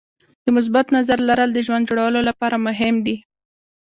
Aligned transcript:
د 0.43 0.45
مثبت 0.55 0.85
نظر 0.97 1.17
لرل 1.29 1.49
د 1.53 1.59
ژوند 1.67 1.87
جوړولو 1.89 2.19
لپاره 2.29 2.63
مهم 2.67 2.95
دي. 3.05 3.15